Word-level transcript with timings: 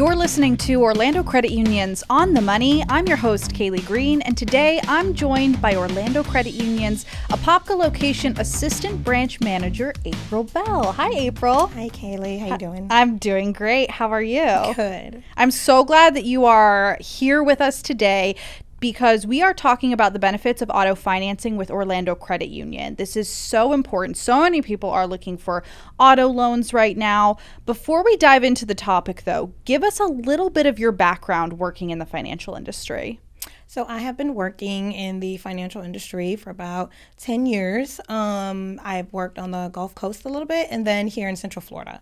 You're 0.00 0.16
listening 0.16 0.56
to 0.56 0.76
Orlando 0.76 1.22
Credit 1.22 1.50
Union's 1.50 2.02
On 2.08 2.32
the 2.32 2.40
Money. 2.40 2.82
I'm 2.88 3.06
your 3.06 3.18
host, 3.18 3.52
Kaylee 3.52 3.84
Green, 3.84 4.22
and 4.22 4.34
today 4.34 4.80
I'm 4.88 5.12
joined 5.12 5.60
by 5.60 5.76
Orlando 5.76 6.24
Credit 6.24 6.54
Union's 6.54 7.04
Apopka 7.28 7.76
location 7.76 8.34
assistant 8.40 9.04
branch 9.04 9.40
manager, 9.40 9.92
April 10.06 10.44
Bell. 10.44 10.92
Hi, 10.92 11.10
April. 11.10 11.66
Hi, 11.66 11.90
Kaylee. 11.90 12.40
How 12.40 12.52
you 12.52 12.56
doing? 12.56 12.86
I'm 12.88 13.18
doing 13.18 13.52
great. 13.52 13.90
How 13.90 14.08
are 14.10 14.22
you? 14.22 14.72
Good. 14.74 15.22
I'm 15.36 15.50
so 15.50 15.84
glad 15.84 16.16
that 16.16 16.24
you 16.24 16.46
are 16.46 16.96
here 16.98 17.42
with 17.42 17.60
us 17.60 17.82
today 17.82 18.36
because 18.80 19.26
we 19.26 19.42
are 19.42 19.54
talking 19.54 19.92
about 19.92 20.14
the 20.14 20.18
benefits 20.18 20.62
of 20.62 20.70
auto 20.70 20.94
financing 20.94 21.56
with 21.56 21.70
Orlando 21.70 22.14
Credit 22.14 22.48
Union. 22.48 22.96
This 22.96 23.14
is 23.16 23.28
so 23.28 23.72
important. 23.72 24.16
So 24.16 24.42
many 24.42 24.62
people 24.62 24.90
are 24.90 25.06
looking 25.06 25.36
for 25.36 25.62
auto 25.98 26.26
loans 26.26 26.72
right 26.72 26.96
now. 26.96 27.36
Before 27.66 28.02
we 28.02 28.16
dive 28.16 28.42
into 28.42 28.64
the 28.64 28.74
topic, 28.74 29.24
though, 29.24 29.52
give 29.64 29.84
us 29.84 30.00
a 30.00 30.06
little 30.06 30.50
bit 30.50 30.66
of 30.66 30.78
your 30.78 30.92
background 30.92 31.58
working 31.58 31.90
in 31.90 31.98
the 31.98 32.06
financial 32.06 32.54
industry. 32.54 33.20
So 33.66 33.84
I 33.86 33.98
have 33.98 34.16
been 34.16 34.34
working 34.34 34.90
in 34.90 35.20
the 35.20 35.36
financial 35.36 35.80
industry 35.80 36.34
for 36.34 36.50
about 36.50 36.90
10 37.18 37.46
years. 37.46 38.00
Um, 38.08 38.80
I've 38.82 39.12
worked 39.12 39.38
on 39.38 39.52
the 39.52 39.68
Gulf 39.68 39.94
Coast 39.94 40.24
a 40.24 40.28
little 40.28 40.48
bit 40.48 40.66
and 40.72 40.84
then 40.84 41.06
here 41.06 41.28
in 41.28 41.36
Central 41.36 41.62
Florida. 41.62 42.00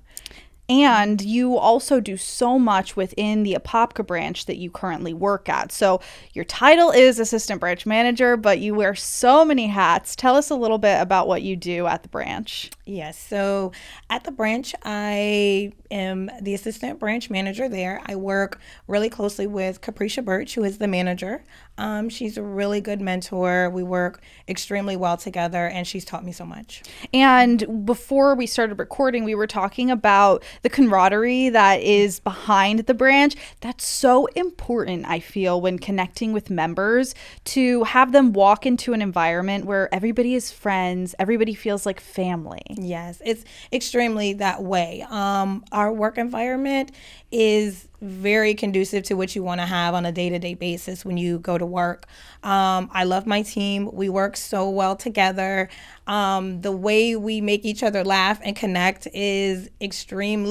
And 0.69 1.23
you 1.23 1.57
also 1.57 1.99
do 1.99 2.19
so 2.19 2.59
much 2.59 2.95
within 2.95 3.43
the 3.43 3.55
Apopka 3.55 4.07
branch 4.07 4.45
that 4.47 4.59
you 4.59 4.71
currently 4.71 5.15
work 5.15 5.49
at. 5.49 5.73
So 5.73 6.01
your 6.35 6.45
title 6.45 6.91
is 6.91 7.19
assistant 7.19 7.59
branch 7.59 7.87
manager, 7.87 8.37
but 8.37 8.59
you 8.59 8.75
wear 8.75 8.95
so 8.95 9.47
many 9.47 9.69
hats. 9.69 10.15
Tell 10.15 10.37
us 10.37 10.51
a 10.51 10.55
little 10.55 10.77
bit 10.77 11.01
about 11.01 11.27
what 11.27 11.41
you 11.41 11.57
do 11.57 11.87
at 11.87 12.03
the 12.03 12.09
branch. 12.11 12.71
Yes. 12.85 13.19
So 13.19 13.73
at 14.11 14.25
the 14.25 14.31
branch, 14.31 14.75
I 14.83 15.73
am 15.91 16.31
the 16.41 16.55
assistant 16.55 16.99
branch 16.99 17.31
manager 17.31 17.69
there. 17.69 18.03
I 18.07 18.17
work 18.17 18.61
really 18.87 19.09
closely 19.09 19.47
with 19.47 19.81
Capricia 19.81 20.23
Birch, 20.23 20.55
who 20.55 20.65
is 20.65 20.79
the 20.79 20.89
manager. 20.89 21.45
Um, 21.79 22.09
she's 22.09 22.37
a 22.37 22.43
really 22.43 22.81
good 22.81 23.01
mentor. 23.01 23.71
We 23.71 23.83
work 23.83 24.21
extremely 24.49 24.97
well 24.97 25.17
together, 25.17 25.69
and 25.69 25.87
she's 25.87 26.05
taught 26.05 26.25
me 26.25 26.33
so 26.33 26.45
much. 26.45 26.83
And 27.15 27.87
before 27.87 28.35
we 28.35 28.47
started 28.47 28.79
recording, 28.79 29.25
we 29.25 29.35
were 29.35 29.47
talking 29.47 29.91
about 29.91 30.43
the 30.63 30.69
camaraderie 30.69 31.49
that 31.51 31.81
is 31.81 32.21
behind 32.21 32.81
the 32.81 32.95
branch. 32.95 33.35
That's 33.61 33.87
so 33.87 34.27
important, 34.27 35.07
I 35.07 35.21
feel, 35.21 35.61
when 35.61 35.79
connecting 35.79 36.33
with 36.33 36.51
members 36.51 37.15
to 37.45 37.85
have 37.85 38.13
them 38.13 38.33
walk 38.33 38.67
into 38.67 38.93
an 38.93 39.03
environment 39.03 39.65
where 39.65 39.93
everybody 39.95 40.35
is 40.35 40.51
friends, 40.51 41.15
everybody 41.19 41.55
feels 41.55 41.87
like 41.87 42.01
family. 42.01 42.63
Yes, 42.71 43.21
it's 43.25 43.45
extremely 43.73 44.35
that 44.35 44.63
way. 44.63 45.05
Um, 45.09 45.65
our 45.73 45.93
work 45.93 46.19
environment 46.19 46.93
is 47.31 47.89
very 48.01 48.55
conducive 48.55 49.03
to 49.03 49.15
what 49.15 49.35
you 49.35 49.43
want 49.43 49.61
to 49.61 49.67
have 49.67 49.93
on 49.93 50.07
a 50.07 50.13
day 50.13 50.29
to 50.29 50.39
day 50.39 50.55
basis 50.55 51.05
when 51.05 51.17
you 51.17 51.39
go 51.41 51.59
to 51.59 51.67
work. 51.67 52.07
Um, 52.43 52.89
I 52.93 53.05
love 53.05 53.27
my 53.27 53.43
team. 53.43 53.91
We 53.93 54.09
work 54.09 54.37
so 54.37 54.71
well 54.71 54.95
together. 54.95 55.69
Um, 56.07 56.61
the 56.61 56.73
way 56.73 57.17
we 57.17 57.41
make 57.41 57.65
each 57.65 57.83
other 57.83 58.05
laugh 58.05 58.41
and 58.45 58.55
connect 58.55 59.09
is 59.13 59.69
extremely 59.81 60.48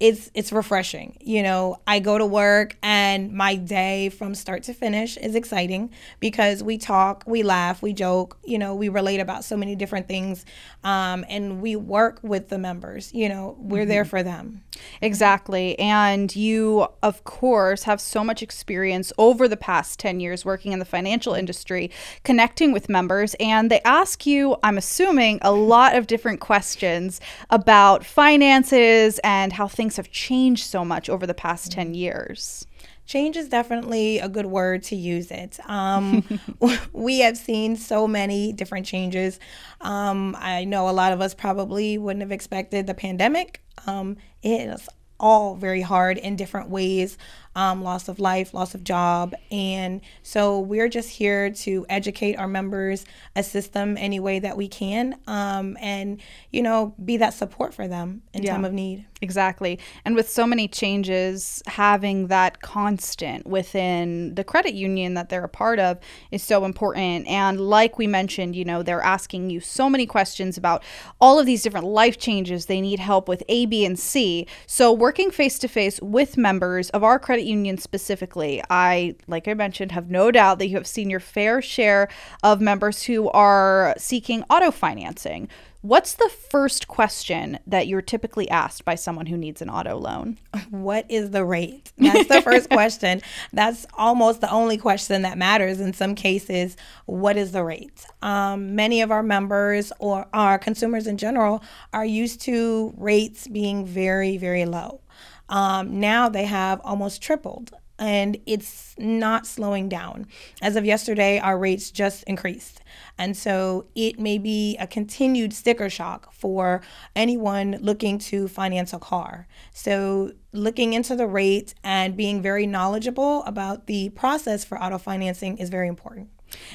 it's 0.00 0.30
it's 0.34 0.52
refreshing. 0.52 1.16
You 1.20 1.42
know, 1.42 1.80
I 1.86 2.00
go 2.00 2.18
to 2.18 2.26
work 2.26 2.76
and 2.82 3.32
my 3.32 3.56
day 3.56 4.08
from 4.10 4.34
start 4.34 4.64
to 4.64 4.74
finish 4.74 5.16
is 5.16 5.34
exciting 5.34 5.90
because 6.20 6.62
we 6.62 6.78
talk, 6.78 7.24
we 7.26 7.42
laugh, 7.42 7.82
we 7.82 7.92
joke. 7.92 8.38
You 8.44 8.58
know, 8.58 8.74
we 8.74 8.88
relate 8.88 9.20
about 9.20 9.44
so 9.44 9.56
many 9.56 9.74
different 9.76 10.08
things, 10.08 10.44
um, 10.84 11.24
and 11.28 11.60
we 11.60 11.76
work 11.76 12.20
with 12.22 12.48
the 12.48 12.58
members. 12.58 13.12
You 13.14 13.28
know, 13.28 13.56
we're 13.58 13.82
mm-hmm. 13.82 13.88
there 13.88 14.04
for 14.04 14.22
them. 14.22 14.62
Exactly, 15.00 15.78
and 15.78 16.34
you 16.34 16.86
of 17.02 17.24
course, 17.24 17.84
have 17.84 18.00
so 18.00 18.24
much 18.24 18.42
experience 18.42 19.12
over 19.18 19.46
the 19.48 19.56
past 19.56 19.98
10 20.00 20.20
years 20.20 20.44
working 20.44 20.72
in 20.72 20.78
the 20.78 20.84
financial 20.84 21.34
industry, 21.34 21.90
connecting 22.24 22.72
with 22.72 22.88
members, 22.88 23.34
and 23.38 23.70
they 23.70 23.80
ask 23.84 24.26
you, 24.26 24.56
I'm 24.62 24.78
assuming, 24.78 25.38
a 25.42 25.52
lot 25.52 25.94
of 25.96 26.06
different 26.06 26.40
questions 26.40 27.20
about 27.50 28.04
finances 28.04 29.20
and 29.22 29.52
how 29.52 29.68
things 29.68 29.96
have 29.96 30.10
changed 30.10 30.64
so 30.64 30.84
much 30.84 31.08
over 31.08 31.26
the 31.26 31.34
past 31.34 31.72
10 31.72 31.86
mm-hmm. 31.86 31.94
years 31.94 32.66
change 33.06 33.36
is 33.36 33.48
definitely 33.48 34.18
a 34.18 34.28
good 34.28 34.46
word 34.46 34.82
to 34.84 34.96
use 34.96 35.30
it. 35.30 35.58
Um, 35.68 36.24
we 36.92 37.20
have 37.20 37.36
seen 37.36 37.76
so 37.76 38.06
many 38.06 38.52
different 38.52 38.86
changes. 38.86 39.40
Um, 39.80 40.36
I 40.38 40.64
know 40.64 40.88
a 40.88 40.92
lot 40.92 41.12
of 41.12 41.20
us 41.20 41.34
probably 41.34 41.98
wouldn't 41.98 42.22
have 42.22 42.32
expected 42.32 42.86
the 42.86 42.94
pandemic. 42.94 43.62
Um, 43.86 44.16
it 44.42 44.68
is 44.68 44.88
all 45.18 45.54
very 45.54 45.80
hard 45.80 46.18
in 46.18 46.36
different 46.36 46.68
ways 46.68 47.16
um, 47.56 47.82
loss 47.82 48.08
of 48.08 48.20
life, 48.20 48.54
loss 48.54 48.74
of 48.74 48.84
job. 48.84 49.34
And 49.50 50.02
so 50.22 50.60
we're 50.60 50.88
just 50.88 51.08
here 51.08 51.50
to 51.50 51.86
educate 51.88 52.36
our 52.36 52.46
members, 52.46 53.04
assist 53.34 53.72
them 53.72 53.96
any 53.98 54.20
way 54.20 54.38
that 54.38 54.56
we 54.56 54.68
can, 54.68 55.18
um, 55.26 55.76
and, 55.80 56.20
you 56.52 56.62
know, 56.62 56.94
be 57.02 57.16
that 57.16 57.34
support 57.34 57.74
for 57.74 57.88
them 57.88 58.22
in 58.34 58.42
yeah, 58.42 58.52
time 58.52 58.64
of 58.64 58.72
need. 58.74 59.06
Exactly. 59.22 59.78
And 60.04 60.14
with 60.14 60.28
so 60.28 60.46
many 60.46 60.68
changes, 60.68 61.62
having 61.66 62.26
that 62.26 62.60
constant 62.60 63.46
within 63.46 64.34
the 64.34 64.44
credit 64.44 64.74
union 64.74 65.14
that 65.14 65.30
they're 65.30 65.42
a 65.42 65.48
part 65.48 65.78
of 65.78 65.98
is 66.30 66.42
so 66.42 66.66
important. 66.66 67.26
And 67.26 67.58
like 67.58 67.96
we 67.96 68.06
mentioned, 68.06 68.54
you 68.54 68.66
know, 68.66 68.82
they're 68.82 69.00
asking 69.00 69.48
you 69.48 69.60
so 69.60 69.88
many 69.88 70.04
questions 70.04 70.58
about 70.58 70.82
all 71.18 71.38
of 71.38 71.46
these 71.46 71.62
different 71.62 71.86
life 71.86 72.18
changes. 72.18 72.66
They 72.66 72.82
need 72.82 72.98
help 72.98 73.26
with 73.26 73.42
A, 73.48 73.64
B, 73.64 73.86
and 73.86 73.98
C. 73.98 74.46
So 74.66 74.92
working 74.92 75.30
face 75.30 75.58
to 75.60 75.68
face 75.68 75.98
with 76.02 76.36
members 76.36 76.90
of 76.90 77.02
our 77.02 77.18
credit 77.18 77.45
union 77.46 77.78
specifically, 77.78 78.62
I, 78.68 79.16
like 79.26 79.48
I 79.48 79.54
mentioned, 79.54 79.92
have 79.92 80.10
no 80.10 80.30
doubt 80.30 80.58
that 80.58 80.68
you 80.68 80.76
have 80.76 80.86
seen 80.86 81.08
your 81.08 81.20
fair 81.20 81.62
share 81.62 82.08
of 82.42 82.60
members 82.60 83.04
who 83.04 83.30
are 83.30 83.94
seeking 83.98 84.42
auto 84.50 84.70
financing. 84.70 85.48
What's 85.82 86.14
the 86.14 86.28
first 86.28 86.88
question 86.88 87.60
that 87.64 87.86
you're 87.86 88.02
typically 88.02 88.50
asked 88.50 88.84
by 88.84 88.96
someone 88.96 89.26
who 89.26 89.36
needs 89.36 89.62
an 89.62 89.70
auto 89.70 89.96
loan? 89.96 90.36
What 90.70 91.06
is 91.08 91.30
the 91.30 91.44
rate? 91.44 91.92
That's 91.96 92.26
the 92.28 92.42
first 92.42 92.68
question. 92.70 93.22
That's 93.52 93.86
almost 93.94 94.40
the 94.40 94.50
only 94.50 94.78
question 94.78 95.22
that 95.22 95.38
matters 95.38 95.80
in 95.80 95.92
some 95.92 96.16
cases. 96.16 96.76
What 97.04 97.36
is 97.36 97.52
the 97.52 97.62
rate? 97.62 98.04
Um, 98.20 98.74
many 98.74 99.00
of 99.00 99.12
our 99.12 99.22
members 99.22 99.92
or 100.00 100.26
our 100.32 100.58
consumers 100.58 101.06
in 101.06 101.18
general 101.18 101.62
are 101.92 102.04
used 102.04 102.40
to 102.42 102.92
rates 102.96 103.46
being 103.46 103.86
very, 103.86 104.38
very 104.38 104.64
low. 104.64 105.00
Um, 105.48 106.00
now 106.00 106.28
they 106.28 106.44
have 106.44 106.80
almost 106.84 107.22
tripled 107.22 107.72
and 107.98 108.36
it's 108.46 108.94
not 108.98 109.46
slowing 109.46 109.88
down. 109.88 110.26
As 110.60 110.76
of 110.76 110.84
yesterday, 110.84 111.38
our 111.38 111.58
rates 111.58 111.90
just 111.90 112.24
increased. 112.24 112.82
And 113.18 113.36
so 113.36 113.86
it 113.94 114.18
may 114.18 114.38
be 114.38 114.76
a 114.78 114.86
continued 114.86 115.52
sticker 115.52 115.88
shock 115.88 116.32
for 116.32 116.82
anyone 117.14 117.78
looking 117.80 118.18
to 118.18 118.48
finance 118.48 118.92
a 118.92 118.98
car. 118.98 119.48
So, 119.72 120.32
looking 120.52 120.94
into 120.94 121.14
the 121.14 121.26
rate 121.26 121.74
and 121.84 122.16
being 122.16 122.40
very 122.40 122.66
knowledgeable 122.66 123.42
about 123.44 123.86
the 123.86 124.08
process 124.10 124.64
for 124.64 124.82
auto 124.82 124.96
financing 124.96 125.58
is 125.58 125.68
very 125.68 125.88
important. 125.88 126.30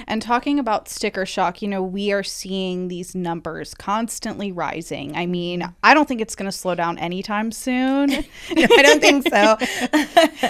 And 0.08 0.22
talking 0.22 0.60
about 0.60 0.90
sticker 0.90 1.26
shock, 1.26 1.62
you 1.62 1.68
know, 1.68 1.82
we 1.82 2.12
are 2.12 2.24
seeing 2.24 2.88
these 2.88 3.16
numbers 3.16 3.74
constantly 3.74 4.52
rising. 4.52 5.16
I 5.16 5.26
mean, 5.26 5.74
I 5.84 5.94
don't 5.94 6.08
think 6.08 6.22
it's 6.22 6.36
going 6.36 6.50
to 6.50 6.58
slow 6.58 6.76
down 6.76 6.98
anytime 6.98 7.52
soon. 7.52 8.10
no, 8.10 8.24
I 8.56 8.82
don't 8.82 9.02
think 9.02 9.28
so. 9.28 9.58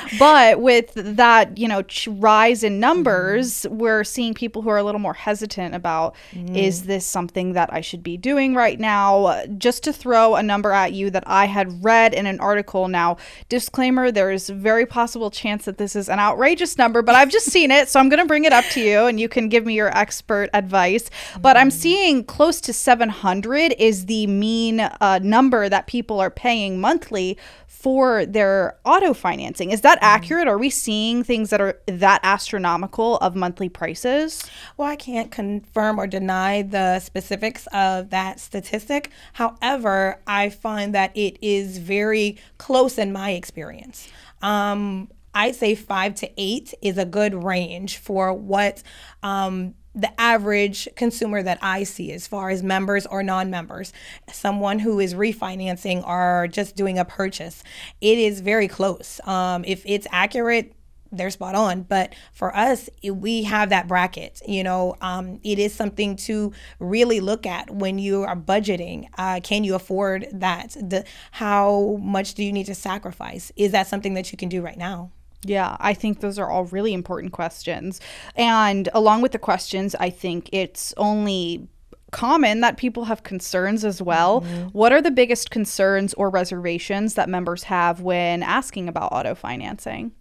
but 0.19 0.61
with 0.61 0.93
that, 0.95 1.57
you 1.57 1.67
know, 1.67 1.83
rise 2.07 2.63
in 2.63 2.79
numbers, 2.79 3.63
mm. 3.63 3.71
we're 3.71 4.03
seeing 4.03 4.33
people 4.33 4.61
who 4.61 4.69
are 4.69 4.77
a 4.77 4.83
little 4.83 4.99
more 4.99 5.13
hesitant 5.13 5.75
about 5.75 6.15
mm. 6.31 6.55
is 6.55 6.83
this 6.83 7.05
something 7.05 7.53
that 7.53 7.71
I 7.73 7.81
should 7.81 8.03
be 8.03 8.17
doing 8.17 8.55
right 8.55 8.79
now? 8.79 9.45
Just 9.57 9.83
to 9.83 9.93
throw 9.93 10.35
a 10.35 10.43
number 10.43 10.71
at 10.71 10.93
you 10.93 11.09
that 11.11 11.23
I 11.27 11.45
had 11.45 11.83
read 11.83 12.13
in 12.13 12.25
an 12.25 12.39
article 12.39 12.87
now, 12.87 13.17
disclaimer, 13.49 14.11
there 14.11 14.31
is 14.31 14.49
a 14.49 14.53
very 14.53 14.85
possible 14.85 15.31
chance 15.31 15.65
that 15.65 15.77
this 15.77 15.95
is 15.95 16.09
an 16.09 16.19
outrageous 16.19 16.77
number, 16.77 17.01
but 17.01 17.15
I've 17.15 17.29
just 17.29 17.49
seen 17.49 17.71
it, 17.71 17.89
so 17.89 17.99
I'm 17.99 18.09
going 18.09 18.19
to 18.19 18.27
bring 18.27 18.45
it 18.45 18.53
up 18.53 18.65
to 18.71 18.81
you 18.81 19.05
and 19.05 19.19
you 19.21 19.29
can 19.29 19.47
give 19.47 19.65
me 19.65 19.73
your 19.73 19.95
expert 19.97 20.49
advice. 20.53 21.09
But 21.39 21.55
I'm 21.55 21.71
seeing 21.71 22.23
close 22.23 22.59
to 22.61 22.73
700 22.73 23.73
is 23.77 24.07
the 24.07 24.27
mean 24.27 24.79
uh, 24.79 25.19
number 25.21 25.69
that 25.69 25.87
people 25.87 26.19
are 26.19 26.31
paying 26.31 26.81
monthly 26.81 27.37
for 27.81 28.27
their 28.27 28.77
auto 28.85 29.11
financing. 29.11 29.71
Is 29.71 29.81
that 29.81 29.97
mm-hmm. 29.97 30.05
accurate? 30.05 30.47
Are 30.47 30.57
we 30.57 30.69
seeing 30.69 31.23
things 31.23 31.49
that 31.49 31.59
are 31.59 31.79
that 31.87 32.19
astronomical 32.21 33.17
of 33.17 33.35
monthly 33.35 33.69
prices? 33.69 34.43
Well, 34.77 34.87
I 34.87 34.95
can't 34.95 35.31
confirm 35.31 35.99
or 35.99 36.05
deny 36.05 36.61
the 36.61 36.99
specifics 36.99 37.67
of 37.73 38.11
that 38.11 38.39
statistic. 38.39 39.09
However, 39.33 40.19
I 40.27 40.49
find 40.49 40.93
that 40.93 41.11
it 41.15 41.39
is 41.41 41.79
very 41.79 42.37
close 42.59 42.99
in 42.99 43.11
my 43.11 43.31
experience. 43.31 44.07
Um, 44.43 45.09
I'd 45.33 45.55
say 45.55 45.75
five 45.75 46.15
to 46.15 46.29
eight 46.37 46.73
is 46.81 46.97
a 46.97 47.05
good 47.05 47.43
range 47.43 47.97
for 47.97 48.33
what 48.33 48.83
um, 49.23 49.75
the 49.93 50.19
average 50.19 50.87
consumer 50.95 51.43
that 51.43 51.59
I 51.61 51.83
see 51.83 52.11
as 52.11 52.27
far 52.27 52.49
as 52.49 52.63
members 52.63 53.05
or 53.05 53.23
non-members, 53.23 53.91
someone 54.31 54.79
who 54.79 54.99
is 54.99 55.13
refinancing 55.13 56.05
or 56.07 56.47
just 56.47 56.75
doing 56.75 56.97
a 56.97 57.05
purchase, 57.05 57.63
it 57.99 58.17
is 58.17 58.39
very 58.39 58.67
close. 58.67 59.19
Um, 59.25 59.65
if 59.65 59.83
it's 59.85 60.07
accurate, 60.11 60.73
they're 61.11 61.29
spot 61.29 61.55
on. 61.55 61.83
But 61.83 62.15
for 62.31 62.55
us, 62.55 62.89
it, 63.01 63.11
we 63.11 63.43
have 63.43 63.69
that 63.69 63.87
bracket. 63.87 64.41
You 64.47 64.63
know, 64.63 64.95
um, 65.01 65.39
it 65.43 65.59
is 65.59 65.73
something 65.73 66.15
to 66.17 66.53
really 66.79 67.19
look 67.19 67.45
at 67.45 67.69
when 67.69 67.99
you 67.99 68.23
are 68.23 68.35
budgeting. 68.35 69.07
Uh, 69.17 69.41
can 69.43 69.63
you 69.63 69.75
afford 69.75 70.27
that? 70.31 70.71
The 70.71 71.03
how 71.31 71.97
much 72.01 72.33
do 72.33 72.43
you 72.43 72.53
need 72.53 72.67
to 72.67 72.75
sacrifice? 72.75 73.51
Is 73.57 73.73
that 73.73 73.87
something 73.87 74.13
that 74.13 74.31
you 74.31 74.37
can 74.37 74.49
do 74.49 74.61
right 74.61 74.77
now? 74.77 75.11
Yeah, 75.43 75.75
I 75.79 75.93
think 75.93 76.19
those 76.19 76.37
are 76.37 76.49
all 76.49 76.65
really 76.65 76.93
important 76.93 77.33
questions. 77.33 77.99
And 78.35 78.89
along 78.93 79.21
with 79.21 79.31
the 79.31 79.39
questions, 79.39 79.95
I 79.95 80.09
think 80.09 80.49
it's 80.51 80.93
only 80.97 81.67
common 82.11 82.59
that 82.59 82.77
people 82.77 83.05
have 83.05 83.23
concerns 83.23 83.83
as 83.83 84.01
well. 84.01 84.41
Mm-hmm. 84.41 84.67
What 84.69 84.91
are 84.91 85.01
the 85.01 85.11
biggest 85.11 85.49
concerns 85.49 86.13
or 86.13 86.29
reservations 86.29 87.15
that 87.15 87.29
members 87.29 87.63
have 87.63 88.01
when 88.01 88.43
asking 88.43 88.89
about 88.89 89.13
auto 89.13 89.33
financing? 89.33 90.11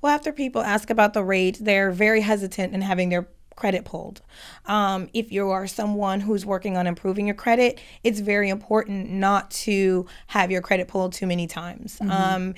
Well, 0.00 0.14
after 0.14 0.32
people 0.32 0.62
ask 0.62 0.90
about 0.90 1.14
the 1.14 1.24
rate, 1.24 1.58
they're 1.60 1.90
very 1.90 2.20
hesitant 2.20 2.74
in 2.74 2.82
having 2.82 3.08
their 3.08 3.28
credit 3.56 3.84
pulled. 3.84 4.20
Um, 4.66 5.08
if 5.12 5.32
you 5.32 5.50
are 5.50 5.66
someone 5.66 6.20
who's 6.20 6.46
working 6.46 6.76
on 6.76 6.86
improving 6.86 7.26
your 7.26 7.34
credit, 7.34 7.80
it's 8.04 8.20
very 8.20 8.50
important 8.50 9.10
not 9.10 9.50
to 9.50 10.06
have 10.28 10.52
your 10.52 10.62
credit 10.62 10.86
pulled 10.86 11.12
too 11.12 11.26
many 11.26 11.48
times. 11.48 11.98
Mm-hmm. 11.98 12.10
Um, 12.10 12.54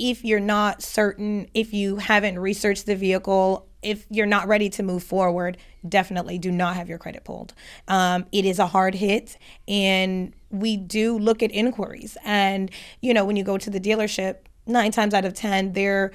if 0.00 0.24
you're 0.24 0.40
not 0.40 0.82
certain, 0.82 1.46
if 1.52 1.74
you 1.74 1.96
haven't 1.96 2.38
researched 2.38 2.86
the 2.86 2.96
vehicle, 2.96 3.68
if 3.82 4.06
you're 4.08 4.26
not 4.26 4.48
ready 4.48 4.70
to 4.70 4.82
move 4.82 5.02
forward, 5.02 5.58
definitely 5.86 6.38
do 6.38 6.50
not 6.50 6.74
have 6.74 6.88
your 6.88 6.96
credit 6.96 7.22
pulled. 7.22 7.52
Um, 7.86 8.24
it 8.32 8.46
is 8.46 8.58
a 8.58 8.66
hard 8.66 8.94
hit, 8.94 9.36
and 9.68 10.34
we 10.48 10.78
do 10.78 11.18
look 11.18 11.42
at 11.42 11.52
inquiries. 11.52 12.16
And, 12.24 12.70
you 13.02 13.12
know, 13.12 13.26
when 13.26 13.36
you 13.36 13.44
go 13.44 13.58
to 13.58 13.68
the 13.68 13.78
dealership, 13.78 14.36
nine 14.66 14.90
times 14.90 15.12
out 15.12 15.26
of 15.26 15.34
10, 15.34 15.74
they're 15.74 16.12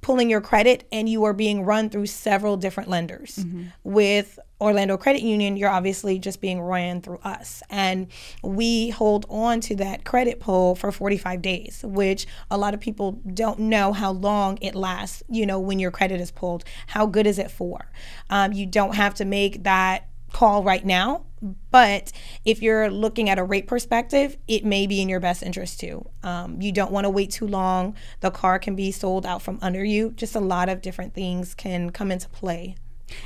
pulling 0.00 0.30
your 0.30 0.40
credit 0.40 0.86
and 0.90 1.08
you 1.08 1.24
are 1.24 1.32
being 1.32 1.64
run 1.64 1.90
through 1.90 2.06
several 2.06 2.56
different 2.56 2.88
lenders. 2.88 3.36
Mm-hmm. 3.36 3.64
With 3.84 4.38
Orlando 4.60 4.96
Credit 4.96 5.22
Union, 5.22 5.56
you're 5.56 5.70
obviously 5.70 6.18
just 6.18 6.40
being 6.40 6.62
ran 6.62 7.02
through 7.02 7.18
us. 7.18 7.62
And 7.68 8.08
we 8.42 8.90
hold 8.90 9.26
on 9.28 9.60
to 9.62 9.76
that 9.76 10.04
credit 10.04 10.40
pull 10.40 10.74
for 10.76 10.90
45 10.90 11.42
days, 11.42 11.84
which 11.84 12.26
a 12.50 12.56
lot 12.56 12.72
of 12.72 12.80
people 12.80 13.20
don't 13.34 13.58
know 13.58 13.92
how 13.92 14.12
long 14.12 14.58
it 14.62 14.74
lasts, 14.74 15.22
you 15.28 15.44
know, 15.44 15.60
when 15.60 15.78
your 15.78 15.90
credit 15.90 16.20
is 16.20 16.30
pulled. 16.30 16.64
How 16.86 17.06
good 17.06 17.26
is 17.26 17.38
it 17.38 17.50
for? 17.50 17.90
Um, 18.30 18.52
you 18.52 18.64
don't 18.64 18.94
have 18.94 19.14
to 19.14 19.24
make 19.24 19.64
that 19.64 20.08
call 20.32 20.62
right 20.62 20.84
now. 20.84 21.24
But 21.70 22.12
if 22.44 22.62
you're 22.62 22.90
looking 22.90 23.28
at 23.28 23.38
a 23.38 23.44
rate 23.44 23.66
perspective, 23.66 24.36
it 24.48 24.64
may 24.64 24.86
be 24.86 25.00
in 25.00 25.08
your 25.08 25.20
best 25.20 25.42
interest 25.42 25.80
too. 25.80 26.08
Um, 26.22 26.60
you 26.60 26.72
don't 26.72 26.92
want 26.92 27.04
to 27.04 27.10
wait 27.10 27.30
too 27.30 27.46
long. 27.46 27.94
The 28.20 28.30
car 28.30 28.58
can 28.58 28.74
be 28.74 28.90
sold 28.90 29.26
out 29.26 29.42
from 29.42 29.58
under 29.60 29.84
you. 29.84 30.12
Just 30.12 30.34
a 30.34 30.40
lot 30.40 30.68
of 30.68 30.80
different 30.80 31.14
things 31.14 31.54
can 31.54 31.90
come 31.90 32.10
into 32.10 32.28
play. 32.28 32.76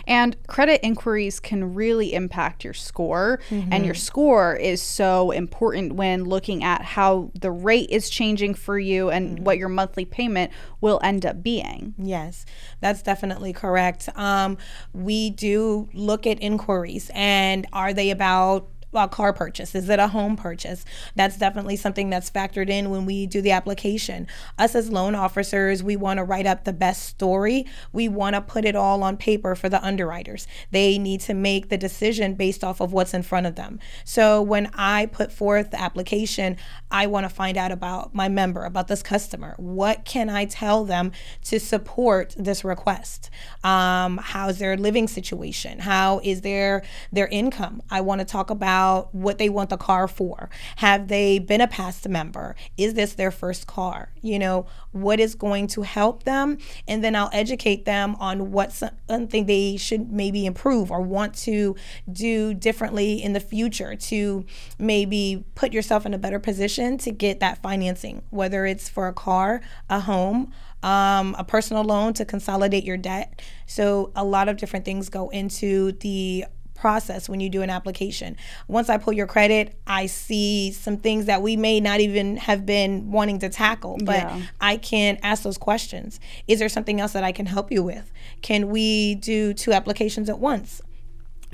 And 0.07 0.37
credit 0.47 0.81
inquiries 0.83 1.41
can 1.41 1.75
really 1.75 2.15
impact 2.15 2.65
your 2.65 2.75
score. 2.75 3.41
Mm-hmm. 3.51 3.73
And 3.73 3.85
your 3.85 3.95
score 3.95 4.55
is 4.55 4.83
so 4.83 5.31
important 5.31 5.95
when 5.95 6.25
looking 6.25 6.63
at 6.63 6.83
how 6.83 7.31
the 7.41 7.51
rate 7.51 7.91
is 7.91 8.11
changing 8.11 8.55
for 8.55 8.79
you 8.79 9.11
and 9.11 9.37
mm-hmm. 9.37 9.45
what 9.45 9.59
your 9.59 9.69
monthly 9.69 10.05
payment 10.05 10.53
will 10.81 11.01
end 11.03 11.25
up 11.25 11.43
being. 11.43 11.95
Yes, 11.99 12.45
that's 12.81 13.03
definitely 13.03 13.53
correct. 13.53 14.09
Um, 14.17 14.59
we 14.93 15.31
do 15.31 15.89
look 15.93 16.27
at 16.27 16.41
inquiries 16.43 17.11
and 17.15 17.67
are 17.73 17.93
they 17.93 18.11
about 18.11 18.69
a 18.93 19.09
car 19.09 19.33
purchase? 19.33 19.75
Is 19.75 19.89
it 19.89 19.99
a 19.99 20.09
home 20.09 20.37
purchase? 20.37 20.85
That's 21.15 21.37
definitely 21.37 21.77
something 21.77 22.11
that's 22.11 22.31
factored 22.31 22.69
in 22.69 22.91
when 22.91 23.07
we 23.07 23.27
do 23.27 23.41
the 23.41 23.53
application. 23.53 24.27
Us 24.59 24.75
as 24.75 24.91
loan 24.91 25.15
officers, 25.15 25.83
we 25.83 25.97
want 25.97 26.19
to 26.19 26.25
write 26.25 26.47
up 26.47 26.65
the 26.65 26.73
best 26.73 27.05
story. 27.05 27.67
We 27.93 28.09
want 28.09 28.35
to 28.35 28.41
put 28.41 28.65
it 28.65 28.75
all 28.75 29.03
on 29.03 29.17
paper 29.17 29.55
for 29.55 29.69
the 29.69 29.85
underwriters. 29.85 30.47
They 30.71 30.99
need 30.99 31.21
to 31.23 31.35
make 31.35 31.69
the 31.69 31.79
decision 31.79 32.35
based 32.35 32.65
off 32.65 32.81
of 32.81 32.93
what's 32.93 33.15
in 33.15 33.23
front 33.23 33.47
of 33.47 33.55
them. 33.55 33.79
So 34.05 34.43
when 34.43 34.71
I 34.75 35.07
put 35.07 35.31
forth 35.33 35.71
the 35.71 35.81
application, 35.81 36.57
I 36.91 37.07
want 37.07 37.25
to 37.25 37.35
find 37.35 37.57
out 37.57 37.71
about 37.71 38.15
my 38.15 38.29
member, 38.29 38.65
about 38.65 38.89
this 38.89 39.03
customer. 39.03 39.55
What 39.57 40.05
can 40.05 40.29
I 40.29 40.47
tell 40.47 40.85
them 40.85 41.13
to 41.45 41.61
support 41.61 42.35
this 42.37 42.65
request? 42.65 43.31
Um, 43.63 44.19
how's 44.19 44.59
their 44.59 44.77
living 44.77 45.07
situation? 45.07 45.79
How 45.81 46.21
is 46.25 46.41
their 46.41 46.83
their 47.13 47.29
income? 47.29 47.83
I 47.91 48.01
want 48.01 48.21
to 48.21 48.25
talk 48.25 48.51
about 48.51 48.80
about 48.81 49.15
what 49.15 49.37
they 49.39 49.49
want 49.49 49.69
the 49.69 49.77
car 49.77 50.09
for. 50.09 50.49
Have 50.77 51.09
they 51.09 51.39
been 51.39 51.61
a 51.61 51.69
past 51.69 52.09
member? 52.09 52.57
Is 52.79 52.95
this 52.95 53.13
their 53.13 53.31
first 53.31 53.67
car? 53.67 54.11
You 54.23 54.39
know, 54.39 54.67
what 54.93 55.21
is 55.21 55.35
going 55.35 55.67
to 55.69 55.83
help 55.83 56.23
them? 56.23 56.57
And 56.89 57.05
then 57.05 57.15
I'll 57.15 57.31
educate 57.33 57.85
them 57.85 58.17
on 58.19 58.53
what 58.53 58.73
something 58.73 59.45
they 59.45 59.77
should 59.77 60.11
maybe 60.11 60.47
improve 60.47 60.91
or 60.91 61.03
want 61.03 61.35
to 61.47 61.77
do 62.11 62.55
differently 62.55 63.23
in 63.23 63.35
the 63.35 63.41
future 63.41 63.95
to 63.95 64.47
maybe 64.79 65.45
put 65.55 65.73
yourself 65.73 66.07
in 66.07 66.15
a 66.15 66.19
better 66.19 66.39
position 66.39 66.97
to 66.99 67.11
get 67.11 67.41
that 67.41 67.61
financing, 67.61 68.23
whether 68.31 68.65
it's 68.65 68.89
for 68.89 69.09
a 69.09 69.13
car, 69.13 69.61
a 69.91 70.01
home, 70.01 70.53
um, 70.83 71.37
a 71.39 71.45
personal 71.45 71.85
loan 71.85 72.15
to 72.15 72.25
consolidate 72.25 72.85
your 72.85 72.97
debt. 72.97 73.43
So, 73.67 74.11
a 74.17 74.25
lot 74.25 74.49
of 74.49 74.57
different 74.57 74.87
things 74.87 75.11
go 75.11 75.29
into 75.29 75.93
the 75.93 76.47
process 76.81 77.29
when 77.29 77.41
you 77.41 77.51
do 77.51 77.61
an 77.61 77.69
application. 77.69 78.37
Once 78.67 78.89
I 78.89 78.97
pull 78.97 79.13
your 79.13 79.27
credit, 79.27 79.75
I 79.87 80.07
see 80.07 80.73
some 80.73 80.97
things 80.97 81.27
that 81.27 81.43
we 81.43 81.55
may 81.55 81.79
not 81.79 82.01
even 82.01 82.39
have 82.39 82.65
been 82.65 83.13
wanting 83.13 83.39
to 83.41 83.51
tackle, 83.51 83.99
but 84.03 84.17
yeah. 84.17 84.43
I 84.61 84.79
can 84.79 85.19
ask 85.23 85.43
those 85.43 85.59
questions. 85.59 86.19
Is 86.49 86.59
there 86.59 86.71
something 86.71 86.99
else 86.99 87.13
that 87.13 87.23
I 87.23 87.33
can 87.33 87.47
help 87.47 87.71
you 87.71 87.83
with? 87.83 88.11
Can 88.41 88.71
we 88.71 89.17
do 89.17 89.53
two 89.53 89.73
applications 89.73 90.31
at 90.31 90.39
once? 90.39 90.81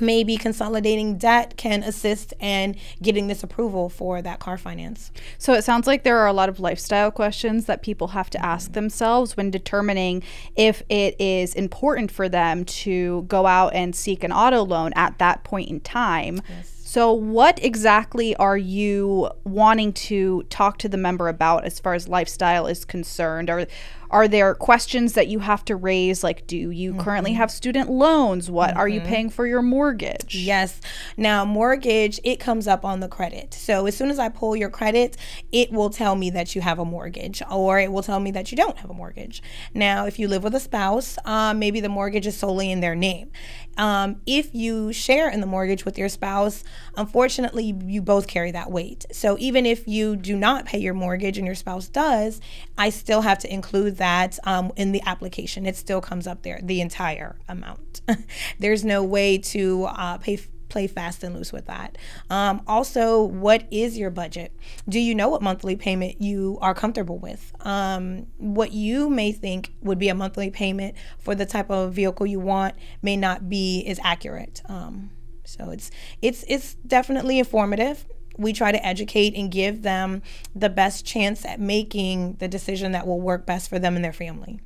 Maybe 0.01 0.37
consolidating 0.37 1.17
debt 1.19 1.57
can 1.57 1.83
assist 1.83 2.35
in 2.41 2.77
getting 3.03 3.27
this 3.27 3.43
approval 3.43 3.89
for 3.89 4.23
that 4.23 4.39
car 4.39 4.59
finance. 4.59 5.11
So 5.39 5.55
it 5.55 5.63
sounds 5.63 5.87
like 5.87 6.05
there 6.05 6.19
are 6.19 6.27
a 6.27 6.33
lot 6.33 6.49
of 6.49 6.61
lifestyle 6.61 7.11
questions 7.11 7.67
that 7.67 7.83
people 7.83 8.09
have 8.09 8.31
to 8.31 8.45
ask 8.45 8.73
themselves 8.73 9.37
when 9.37 9.51
determining 9.51 10.23
if 10.57 10.83
it 10.89 11.21
is 11.21 11.55
important 11.55 12.11
for 12.11 12.29
them 12.29 12.65
to 12.65 13.23
go 13.23 13.47
out 13.47 13.75
and 13.75 13.95
seek 13.95 14.25
an 14.25 14.33
auto 14.33 14.63
loan 14.65 14.93
at 14.95 15.19
that 15.19 15.45
point 15.45 15.69
in 15.71 15.81
time. 15.81 16.41
Yes. 16.49 16.73
So, 16.89 17.13
what 17.13 17.63
exactly 17.63 18.37
are 18.37 18.57
you 18.57 19.29
wanting 19.45 19.93
to 19.95 20.45
talk 20.45 20.79
to 20.79 20.89
the 20.89 20.97
member 20.97 21.29
about 21.29 21.65
as 21.65 21.81
far 21.81 21.95
as 21.95 22.09
lifestyle 22.09 22.67
is 22.69 22.85
concerned? 22.85 23.51
Are 23.51 23.67
are 24.11 24.29
there 24.29 24.55
questions 24.55 25.15
that 25.15 25.29
you 25.29 25.41
have 25.41 25.65
to 25.67 25.77
raise? 25.77 26.23
Like 26.23 26.47
do 26.47 26.71
you 26.71 26.93
mm-hmm. 26.93 27.01
currently 27.01 27.33
have 27.35 27.51
student 27.51 27.91
loans? 27.91 28.51
What 28.51 28.71
mm-hmm. 28.71 28.79
are 28.79 28.89
you 28.89 29.01
mm-hmm. 29.01 29.09
paying 29.09 29.31
for 29.31 29.47
your 29.47 29.63
mortgage? 29.63 30.35
Yes. 30.35 30.81
Now 31.17 31.45
mortgage 31.45 32.21
it 32.25 32.41
comes 32.41 32.67
up 32.67 32.85
on 32.85 33.01
the 33.01 33.09
credit. 33.09 33.55
So 33.55 33.87
as 33.87 33.97
soon 33.97 34.11
as 34.11 34.19
i 34.19 34.29
pull 34.29 34.57
your 34.57 34.71
credit 34.71 35.17
it 35.53 35.73
will 35.73 35.91
tell 35.91 36.15
me 36.15 36.31
that 36.31 36.55
you 36.55 36.61
have 36.61 36.79
a 36.79 36.85
mortgage 36.85 37.43
or 37.51 37.79
it 37.79 37.93
will 37.93 38.03
tell 38.03 38.21
me 38.21 38.31
that 38.33 38.51
you 38.51 38.57
don't 38.57 38.79
have 38.79 38.91
a 38.91 38.95
mortgage. 38.95 39.43
Now 39.75 40.07
if 40.07 40.19
you 40.19 40.29
live 40.29 40.45
with 40.45 40.55
a 40.55 40.61
spouse 40.61 41.19
um, 41.25 41.59
maybe 41.59 41.81
the 41.81 41.89
mortgage 41.89 42.27
is 42.27 42.37
solely 42.37 42.71
in 42.71 42.81
their 42.81 42.95
name. 42.95 43.31
Um, 43.77 44.23
if 44.25 44.55
you 44.55 44.93
share 44.93 45.29
in 45.29 45.41
the 45.41 45.47
mortgage 45.47 45.85
with 45.85 45.99
your 45.99 46.09
spouse 46.09 46.65
unfortunately 46.97 47.75
you 47.85 48.03
both 48.03 48.27
carry 48.27 48.51
that 48.53 48.71
weight. 48.71 49.07
So 49.13 49.37
even 49.39 49.67
if 49.67 49.87
you 49.87 50.17
do 50.17 50.37
not 50.37 50.65
pay 50.65 50.79
your 50.79 50.95
mortgage 50.95 51.39
and 51.39 51.47
your 51.47 51.55
spouse 51.55 51.89
does 51.89 52.41
i 52.79 52.91
still 52.91 53.23
have 53.23 53.39
to 53.39 53.53
include 53.53 53.96
that 53.97 54.39
um, 54.45 54.73
in 54.77 54.93
the 54.93 55.03
application. 55.07 55.67
It 55.67 55.77
still 55.77 56.01
comes 56.01 56.27
up 56.27 56.43
there, 56.43 56.61
the 56.63 56.81
entire 56.81 57.37
amount. 57.49 58.01
There's 58.59 58.85
no 58.85 59.03
way 59.03 59.39
to 59.39 59.85
uh, 59.85 60.19
pay 60.19 60.39
play 60.69 60.87
fast 60.87 61.23
and 61.23 61.35
loose 61.35 61.53
with 61.53 61.67
that. 61.67 61.97
Um, 62.29 62.63
also, 62.67 63.23
what 63.23 63.65
is 63.71 63.97
your 63.97 64.11
budget? 64.11 64.53
Do 64.89 64.99
you 64.99 65.15
know 65.15 65.29
what 65.29 65.43
monthly 65.43 65.77
payment 65.77 66.21
you 66.21 66.59
are 66.61 66.75
comfortable 66.75 67.19
with? 67.19 67.53
Um, 67.61 68.27
what 68.39 68.73
you 68.73 69.09
may 69.09 69.33
think 69.33 69.73
would 69.83 69.99
be 69.99 70.09
a 70.09 70.15
monthly 70.15 70.51
payment 70.51 70.97
for 71.19 71.35
the 71.35 71.47
type 71.47 71.71
of 71.71 71.93
vehicle 71.93 72.27
you 72.27 72.41
want 72.41 72.75
may 73.01 73.17
not 73.17 73.49
be 73.49 73.85
as 73.87 74.01
accurate. 74.03 74.63
Um, 74.69 75.11
so 75.45 75.71
it's 75.71 75.91
it's 76.21 76.45
it's 76.49 76.75
definitely 76.87 77.39
informative 77.39 78.05
we 78.39 78.53
try 78.53 78.73
to 78.73 78.87
educate 78.87 79.35
and 79.35 79.51
give 79.51 79.83
them 79.83 80.23
the 80.55 80.71
best 80.71 81.05
chance 81.05 81.45
at 81.45 81.61
making 81.61 82.35
the 82.35 82.49
decision 82.49 82.93
that 82.93 83.07
will 83.07 83.21
work 83.21 83.47
best 83.47 83.69
for 83.69 83.79
them 83.79 83.97
and 83.97 84.05
their 84.05 84.13
family. 84.13 84.61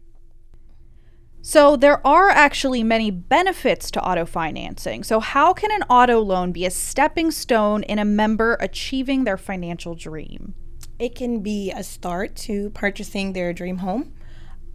So, 1.42 1.74
there 1.74 2.06
are 2.06 2.28
actually 2.28 2.82
many 2.82 3.10
benefits 3.10 3.90
to 3.92 4.02
auto 4.02 4.26
financing. 4.26 5.02
So, 5.02 5.20
how 5.20 5.54
can 5.54 5.70
an 5.72 5.84
auto 5.84 6.20
loan 6.20 6.52
be 6.52 6.66
a 6.66 6.70
stepping 6.70 7.30
stone 7.30 7.82
in 7.84 7.98
a 7.98 8.04
member 8.04 8.58
achieving 8.60 9.24
their 9.24 9.38
financial 9.38 9.94
dream? 9.94 10.54
It 10.98 11.14
can 11.14 11.40
be 11.40 11.70
a 11.70 11.82
start 11.82 12.36
to 12.36 12.68
purchasing 12.70 13.32
their 13.32 13.54
dream 13.54 13.78
home. 13.78 14.12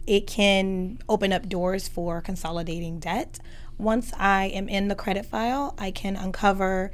It 0.08 0.26
can 0.26 0.98
open 1.08 1.32
up 1.32 1.48
doors 1.48 1.86
for 1.86 2.20
consolidating 2.20 2.98
debt, 2.98 3.38
Once 3.78 4.12
I 4.16 4.46
am 4.46 4.68
in 4.68 4.88
the 4.88 4.94
credit 4.94 5.26
file, 5.26 5.74
I 5.78 5.90
can 5.90 6.16
uncover 6.16 6.92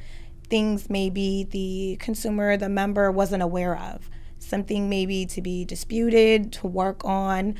things 0.53 0.91
maybe 0.91 1.45
the 1.45 1.97
consumer, 1.99 2.59
the 2.59 2.69
member 2.69 3.11
wasn't 3.11 3.43
aware 3.43 3.75
of. 3.75 4.11
Something 4.39 4.91
maybe 4.91 5.25
to 5.25 5.41
be 5.41 5.65
disputed, 5.65 6.53
to 6.53 6.67
work 6.67 7.07
on. 7.07 7.55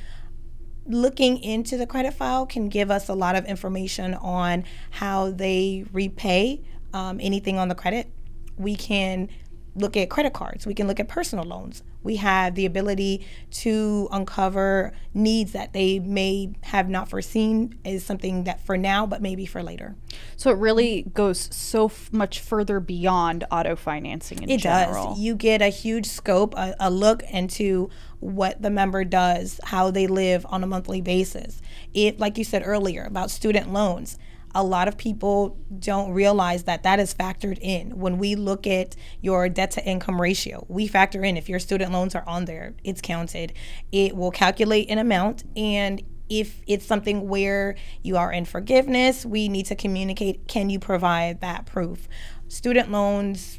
Looking 0.85 1.43
into 1.43 1.79
the 1.79 1.87
credit 1.87 2.13
file 2.13 2.45
can 2.45 2.69
give 2.69 2.91
us 2.91 3.09
a 3.09 3.15
lot 3.15 3.35
of 3.35 3.47
information 3.47 4.13
on 4.13 4.65
how 4.91 5.31
they 5.31 5.87
repay 5.91 6.61
um, 6.93 7.19
anything 7.19 7.57
on 7.57 7.69
the 7.69 7.75
credit. 7.75 8.11
We 8.59 8.77
can 8.77 9.31
look 9.75 9.97
at 9.97 10.11
credit 10.11 10.33
cards, 10.33 10.67
we 10.67 10.75
can 10.75 10.87
look 10.87 11.01
at 11.01 11.09
personal 11.09 11.45
loans. 11.45 11.83
We 12.03 12.17
have 12.17 12.55
the 12.57 12.67
ability 12.67 13.27
to 13.53 14.09
uncover 14.11 14.93
needs 15.15 15.53
that 15.53 15.73
they 15.73 15.99
may 15.99 16.53
have 16.63 16.89
not 16.89 17.09
foreseen 17.09 17.79
is 17.85 18.05
something 18.05 18.45
that 18.45 18.61
for 18.61 18.77
now, 18.77 19.07
but 19.07 19.23
maybe 19.23 19.47
for 19.47 19.63
later. 19.63 19.95
So 20.37 20.51
it 20.51 20.59
really 20.59 21.03
goes 21.15 21.49
so 21.55 21.87
f- 21.87 22.13
much 22.13 22.41
further 22.41 22.81
beyond 22.81 23.45
auto 23.51 23.77
financing 23.77 24.43
in 24.43 24.51
it 24.51 24.61
general. 24.61 25.11
does. 25.11 25.21
You 25.21 25.37
get 25.37 25.63
a 25.63 25.69
huge 25.69 26.07
scope, 26.07 26.55
a, 26.57 26.75
a 26.81 26.91
look 26.91 27.23
into 27.23 27.89
what 28.21 28.61
the 28.61 28.71
member 28.71 29.05
does, 29.05 29.61
how 29.65 29.91
they 29.91 30.07
live 30.07 30.45
on 30.49 30.63
a 30.63 30.67
monthly 30.67 31.01
basis. 31.01 31.63
It, 31.95 32.19
like 32.19 32.37
you 32.37 32.45
said 32.45 32.63
earlier, 32.65 33.05
about 33.05 33.31
student 33.31 33.73
loans 33.73 34.19
a 34.55 34.63
lot 34.63 34.89
of 34.89 34.97
people 34.97 35.57
don't 35.79 36.13
realize 36.13 36.65
that 36.65 36.83
that 36.83 37.01
is 37.01 37.15
factored 37.15 37.59
in. 37.61 37.99
When 37.99 38.19
we 38.19 38.35
look 38.35 38.67
at 38.67 38.97
your 39.21 39.49
debt 39.49 39.71
to 39.73 39.85
income 39.85 40.21
ratio, 40.21 40.65
we 40.69 40.87
factor 40.87 41.25
in 41.25 41.37
if 41.37 41.49
your 41.49 41.59
student 41.59 41.93
loans 41.93 42.15
are 42.15 42.25
on 42.27 42.45
there, 42.45 42.75
it's 42.85 43.01
counted. 43.01 43.53
It 43.91 44.17
will 44.17 44.31
calculate 44.31 44.91
an 44.91 44.99
amount 44.99 45.45
and 45.57 46.03
if 46.29 46.63
it's 46.67 46.87
something 46.87 47.29
where 47.29 47.77
you 48.03 48.17
are 48.17 48.33
in 48.33 48.47
forgiveness, 48.47 49.27
we 49.27 49.49
need 49.49 49.67
to 49.67 49.75
communicate 49.75 50.49
can 50.49 50.71
you 50.71 50.79
provide 50.79 51.41
that 51.41 51.67
proof? 51.67 52.09
Student 52.49 52.91
loans 52.91 53.59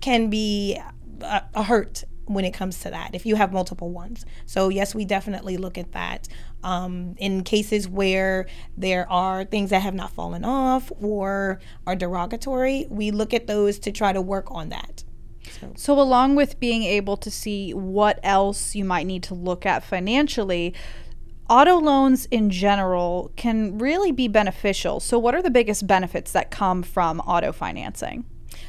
can 0.00 0.30
be 0.30 0.78
a, 1.22 1.42
a 1.54 1.62
hurt 1.64 2.04
when 2.26 2.44
it 2.44 2.52
comes 2.52 2.80
to 2.80 2.90
that 2.90 3.14
if 3.14 3.26
you 3.26 3.36
have 3.36 3.52
multiple 3.52 3.90
ones. 3.90 4.24
So, 4.46 4.68
yes, 4.68 4.94
we 4.94 5.04
definitely 5.04 5.56
look 5.56 5.76
at 5.78 5.92
that. 5.92 6.28
Um, 6.62 7.14
in 7.18 7.44
cases 7.44 7.88
where 7.88 8.46
there 8.76 9.10
are 9.10 9.44
things 9.44 9.70
that 9.70 9.82
have 9.82 9.94
not 9.94 10.10
fallen 10.10 10.44
off 10.44 10.90
or 11.00 11.60
are 11.86 11.96
derogatory, 11.96 12.86
we 12.88 13.10
look 13.10 13.34
at 13.34 13.46
those 13.46 13.78
to 13.80 13.92
try 13.92 14.12
to 14.12 14.22
work 14.22 14.50
on 14.50 14.70
that. 14.70 15.04
So. 15.60 15.72
so, 15.76 16.00
along 16.00 16.36
with 16.36 16.58
being 16.58 16.82
able 16.84 17.18
to 17.18 17.30
see 17.30 17.74
what 17.74 18.18
else 18.22 18.74
you 18.74 18.84
might 18.84 19.06
need 19.06 19.22
to 19.24 19.34
look 19.34 19.66
at 19.66 19.84
financially, 19.84 20.74
auto 21.50 21.78
loans 21.78 22.26
in 22.26 22.50
general 22.50 23.30
can 23.36 23.78
really 23.78 24.10
be 24.10 24.26
beneficial. 24.26 25.00
So, 25.00 25.18
what 25.18 25.34
are 25.34 25.42
the 25.42 25.50
biggest 25.50 25.86
benefits 25.86 26.32
that 26.32 26.50
come 26.50 26.82
from 26.82 27.20
auto 27.20 27.52
financing? 27.52 28.24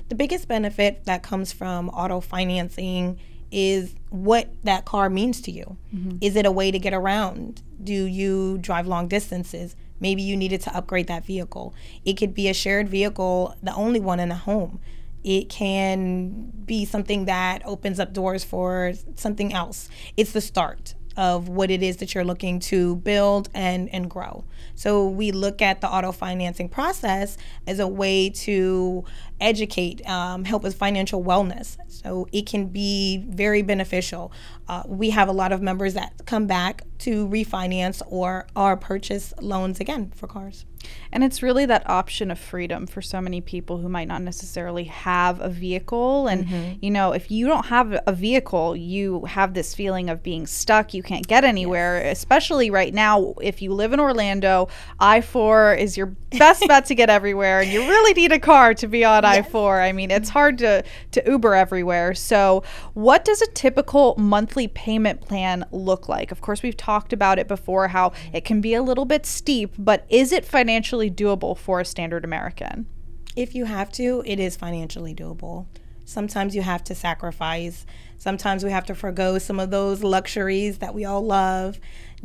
The 0.09 0.15
biggest 0.15 0.47
benefit 0.47 1.05
that 1.05 1.24
comes 1.24 1.51
from 1.51 1.89
auto 1.89 2.19
financing 2.19 3.19
is 3.55 3.95
what 4.09 4.50
that 4.65 4.83
car 4.83 5.09
means 5.09 5.39
to 5.39 5.50
you. 5.50 5.77
Mm-hmm. 5.95 6.17
Is 6.19 6.35
it 6.35 6.45
a 6.45 6.51
way 6.51 6.71
to 6.71 6.77
get 6.77 6.93
around? 6.93 7.62
Do 7.81 7.93
you 7.93 8.57
drive 8.57 8.85
long 8.85 9.07
distances? 9.07 9.77
Maybe 10.01 10.21
you 10.21 10.35
needed 10.35 10.59
to 10.62 10.75
upgrade 10.75 11.07
that 11.07 11.25
vehicle. 11.25 11.74
It 12.03 12.17
could 12.17 12.33
be 12.33 12.50
a 12.50 12.53
shared 12.53 12.89
vehicle, 12.89 13.55
the 13.63 13.74
only 13.74 14.01
one 14.01 14.19
in 14.19 14.29
a 14.29 14.35
home. 14.35 14.81
It 15.24 15.47
can 15.47 16.51
be 16.65 16.83
something 16.83 17.25
that 17.25 17.62
opens 17.65 17.97
up 17.97 18.12
doors 18.12 18.43
for 18.43 18.91
something 19.15 19.53
else. 19.53 19.89
It's 20.17 20.33
the 20.33 20.41
start 20.41 20.93
of 21.17 21.47
what 21.47 21.71
it 21.71 21.81
is 21.81 21.97
that 21.97 22.13
you're 22.13 22.25
looking 22.25 22.59
to 22.59 22.97
build 22.97 23.50
and, 23.53 23.89
and 23.93 24.09
grow. 24.09 24.43
So 24.75 25.07
we 25.07 25.31
look 25.31 25.62
at 25.62 25.79
the 25.79 25.88
auto 25.88 26.12
financing 26.12 26.67
process 26.67 27.38
as 27.65 27.79
a 27.79 27.88
way 27.88 28.29
to 28.31 29.05
educate, 29.39 30.08
um, 30.08 30.46
help 30.46 30.63
with 30.63 30.75
financial 30.75 31.24
wellness. 31.24 31.77
So 31.88 32.27
it 32.32 32.46
can 32.46 32.68
be 32.68 33.25
very 33.30 33.62
beneficial. 33.62 34.32
Uh, 34.68 34.84
we 34.88 35.10
have 35.12 35.27
a 35.27 35.32
lot 35.32 35.51
of 35.51 35.62
members 35.62 35.94
that 35.94 36.13
come 36.25 36.48
back 36.48 36.84
to 37.00 37.27
refinance 37.27 38.01
or 38.08 38.48
or 38.56 38.77
purchase 38.77 39.34
loans 39.42 39.80
again 39.80 40.12
for 40.15 40.27
cars. 40.27 40.65
And 41.12 41.24
it's 41.24 41.42
really 41.42 41.65
that 41.65 41.89
option 41.89 42.32
of 42.32 42.39
freedom 42.39 42.88
for 42.88 43.01
so 43.01 43.22
many 43.22 43.42
people 43.42 43.77
who 43.77 43.89
might 43.89 44.08
not 44.08 44.22
necessarily 44.22 44.86
have 44.86 45.39
a 45.42 45.50
vehicle. 45.50 46.27
And, 46.27 46.46
mm-hmm. 46.46 46.74
you 46.82 46.92
know, 46.92 47.12
if 47.12 47.32
you 47.32 47.48
don't 47.48 47.65
have 47.68 48.00
a 48.06 48.13
vehicle, 48.13 48.75
you 48.75 49.25
have 49.25 49.54
this 49.54 49.74
feeling 49.74 50.10
of 50.10 50.22
being 50.22 50.46
stuck. 50.46 50.94
You 50.94 51.04
can't 51.04 51.25
get 51.25 51.44
anywhere, 51.44 52.01
yes. 52.04 52.18
especially 52.18 52.70
right 52.70 52.94
now. 52.94 53.34
If 53.42 53.62
you 53.62 53.74
live 53.74 53.94
in 53.94 54.00
Orlando, 54.00 54.68
I 55.00 55.22
4 55.22 55.75
is 55.75 55.98
your 55.98 56.08
best 56.38 56.63
bet 56.68 56.86
to 56.88 56.96
get 56.96 57.10
everywhere. 57.10 57.62
And 57.62 57.72
you 57.72 57.82
really 57.82 58.13
need 58.13 58.32
a 58.32 58.39
car 58.39 58.74
to 58.75 58.88
be 58.88 59.04
on 59.04 59.24
yes. 59.24 59.35
I 59.36 59.42
4. 59.50 59.82
I 59.82 59.92
mean, 59.92 60.12
it's 60.12 60.30
hard 60.30 60.58
to, 60.60 60.84
to 61.12 61.24
Uber 61.25 61.56
everywhere. 61.56 62.13
So, 62.13 62.63
what 62.94 63.25
does 63.25 63.42
a 63.42 63.48
typical 63.48 64.15
monthly 64.18 64.68
payment 64.68 65.22
plan 65.22 65.65
look 65.72 66.10
like? 66.10 66.32
Of 66.32 66.42
course, 66.42 66.63
we've 66.63 66.77
talked 66.77 67.13
about 67.13 67.39
it 67.39 67.48
before 67.48 67.89
how 67.89 68.13
it 68.34 68.46
can 68.46 68.62
be 68.62 68.74
a 68.74 68.82
little 68.82 69.06
bit 69.06 69.25
steep, 69.25 69.74
but 69.77 70.06
is 70.10 70.32
it 70.32 70.46
financially 70.46 71.12
doable 71.12 71.58
for 71.58 71.80
a 71.80 71.86
standard 71.86 72.24
American? 72.24 72.88
If 73.36 73.54
you 73.54 73.65
have 73.65 73.92
to, 73.94 74.24
it 74.25 74.39
is 74.39 74.56
financially 74.56 75.13
doable. 75.13 75.65
Sometimes 76.06 76.56
you 76.56 76.62
have 76.62 76.84
to 76.86 76.96
sacrifice. 76.96 77.86
Sometimes 78.18 78.63
we 78.63 78.72
have 78.72 78.86
to 78.86 78.96
forego 78.96 79.39
some 79.39 79.60
of 79.60 79.72
those 79.72 80.04
luxuries 80.04 80.77
that 80.77 80.94
we 80.94 81.04
all 81.04 81.25
love 81.25 81.80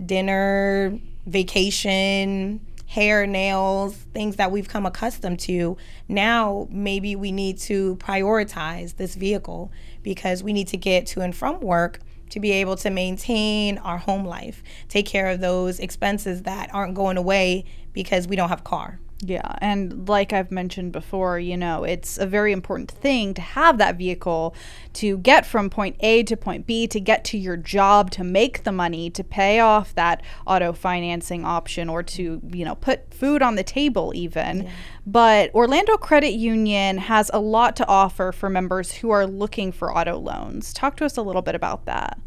dinner, 0.05 0.99
vacation, 1.26 2.61
hair, 2.90 3.25
nails, 3.25 3.94
things 4.12 4.35
that 4.35 4.50
we've 4.50 4.68
come 4.68 4.85
accustomed 4.85 5.38
to. 5.38 5.76
Now, 6.09 6.66
maybe 6.73 7.14
we 7.14 7.30
need 7.30 7.56
to 7.61 7.94
prioritize 7.97 8.97
this 8.97 9.14
vehicle 9.14 9.70
because 10.02 10.42
we 10.42 10.52
need 10.52 10.66
to 10.68 10.76
get 10.76 11.06
to 11.06 11.20
and 11.20 11.35
from 11.35 11.61
work 11.61 12.00
to 12.30 12.40
be 12.40 12.50
able 12.50 12.75
to 12.75 12.90
maintain 12.90 13.78
our 13.78 13.99
home 13.99 14.25
life, 14.25 14.64
take 14.88 15.06
care 15.06 15.28
of 15.28 15.40
those 15.40 15.78
expenses 15.78 16.42
that 16.42 16.68
aren't 16.75 16.94
going 16.94 17.16
away 17.16 17.64
because 17.92 18.26
we 18.26 18.35
don't 18.35 18.49
have 18.49 18.61
a 18.61 18.64
car. 18.64 18.99
Yeah, 19.22 19.56
and 19.60 20.08
like 20.08 20.32
I've 20.32 20.50
mentioned 20.50 20.92
before, 20.92 21.38
you 21.38 21.54
know, 21.54 21.84
it's 21.84 22.16
a 22.16 22.26
very 22.26 22.52
important 22.52 22.90
thing 22.90 23.34
to 23.34 23.42
have 23.42 23.76
that 23.76 23.96
vehicle 23.96 24.54
to 24.94 25.18
get 25.18 25.44
from 25.44 25.68
point 25.68 25.96
A 26.00 26.22
to 26.22 26.38
point 26.38 26.66
B, 26.66 26.86
to 26.86 26.98
get 26.98 27.22
to 27.26 27.36
your 27.36 27.58
job, 27.58 28.10
to 28.12 28.24
make 28.24 28.64
the 28.64 28.72
money, 28.72 29.10
to 29.10 29.22
pay 29.22 29.60
off 29.60 29.94
that 29.94 30.22
auto 30.46 30.72
financing 30.72 31.44
option, 31.44 31.90
or 31.90 32.02
to, 32.02 32.40
you 32.50 32.64
know, 32.64 32.74
put 32.74 33.12
food 33.12 33.42
on 33.42 33.56
the 33.56 33.62
table, 33.62 34.12
even. 34.14 34.62
Yeah. 34.62 34.70
But 35.06 35.54
Orlando 35.54 35.98
Credit 35.98 36.32
Union 36.32 36.96
has 36.96 37.30
a 37.34 37.40
lot 37.40 37.76
to 37.76 37.86
offer 37.86 38.32
for 38.32 38.48
members 38.48 38.92
who 38.92 39.10
are 39.10 39.26
looking 39.26 39.70
for 39.70 39.94
auto 39.94 40.16
loans. 40.16 40.72
Talk 40.72 40.96
to 40.96 41.04
us 41.04 41.18
a 41.18 41.22
little 41.22 41.42
bit 41.42 41.54
about 41.54 41.84
that. 41.84 42.18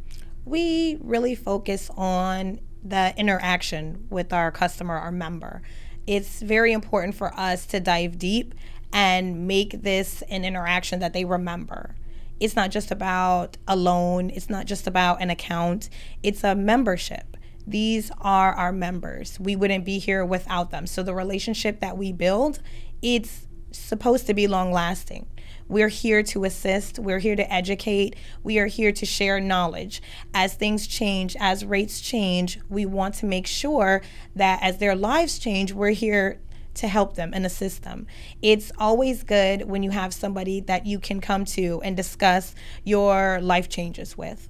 We 0.45 0.99
really 1.01 1.33
focus 1.33 1.89
on 1.97 2.59
the 2.83 3.15
interaction 3.17 4.05
with 4.11 4.31
our 4.31 4.51
customer, 4.51 4.95
our 4.95 5.11
member 5.11 5.63
it's 6.07 6.41
very 6.41 6.73
important 6.73 7.15
for 7.15 7.33
us 7.39 7.65
to 7.67 7.79
dive 7.79 8.17
deep 8.17 8.53
and 8.91 9.47
make 9.47 9.81
this 9.81 10.21
an 10.29 10.45
interaction 10.45 10.99
that 10.99 11.13
they 11.13 11.25
remember. 11.25 11.95
It's 12.39 12.55
not 12.55 12.71
just 12.71 12.91
about 12.91 13.57
a 13.67 13.75
loan, 13.75 14.29
it's 14.29 14.49
not 14.49 14.65
just 14.65 14.85
about 14.85 15.21
an 15.21 15.29
account, 15.29 15.89
it's 16.21 16.43
a 16.43 16.55
membership. 16.55 17.37
These 17.65 18.11
are 18.19 18.53
our 18.53 18.71
members. 18.71 19.39
We 19.39 19.55
wouldn't 19.55 19.85
be 19.85 19.97
here 19.99 20.25
without 20.25 20.69
them. 20.69 20.85
So 20.85 21.01
the 21.01 21.15
relationship 21.15 21.79
that 21.79 21.97
we 21.97 22.11
build, 22.11 22.59
it's 23.01 23.47
supposed 23.71 24.27
to 24.27 24.33
be 24.33 24.47
long 24.47 24.71
lasting. 24.71 25.27
We're 25.67 25.89
here 25.89 26.23
to 26.23 26.43
assist, 26.43 26.99
we're 26.99 27.19
here 27.19 27.35
to 27.35 27.53
educate, 27.53 28.15
we 28.43 28.59
are 28.59 28.67
here 28.67 28.91
to 28.91 29.05
share 29.05 29.39
knowledge. 29.39 30.01
As 30.33 30.53
things 30.53 30.87
change, 30.87 31.35
as 31.39 31.65
rates 31.65 32.01
change, 32.01 32.59
we 32.69 32.85
want 32.85 33.15
to 33.15 33.25
make 33.25 33.47
sure 33.47 34.01
that 34.35 34.61
as 34.61 34.77
their 34.77 34.95
lives 34.95 35.39
change, 35.39 35.73
we're 35.73 35.91
here 35.91 36.39
to 36.75 36.87
help 36.87 37.15
them 37.15 37.31
and 37.33 37.45
assist 37.45 37.83
them. 37.83 38.07
It's 38.41 38.71
always 38.77 39.23
good 39.23 39.63
when 39.69 39.83
you 39.83 39.91
have 39.91 40.13
somebody 40.13 40.59
that 40.61 40.85
you 40.85 40.99
can 40.99 41.21
come 41.21 41.45
to 41.45 41.81
and 41.83 41.95
discuss 41.95 42.55
your 42.83 43.39
life 43.41 43.69
changes 43.69 44.17
with 44.17 44.49